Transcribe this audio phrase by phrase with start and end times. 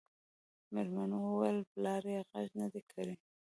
[0.73, 3.15] مېلمو وويل پلار يې غږ نه دی کړی.